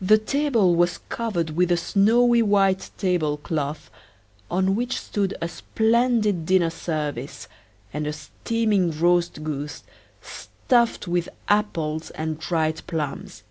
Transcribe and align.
The 0.00 0.16
table 0.16 0.74
was 0.74 1.00
covered 1.10 1.50
with 1.50 1.70
a 1.70 1.76
snowy 1.76 2.40
white 2.40 2.88
table 2.96 3.36
cloth, 3.36 3.90
on 4.50 4.74
which 4.74 4.98
stood 4.98 5.36
a 5.42 5.48
splendid 5.50 6.46
dinner 6.46 6.70
service, 6.70 7.48
and 7.92 8.06
a 8.06 8.14
steaming 8.14 8.98
roast 8.98 9.44
goose, 9.44 9.82
stuffed 10.22 11.06
with 11.06 11.28
apples 11.48 12.08
and 12.12 12.40
dried 12.40 12.80
plums. 12.86 13.42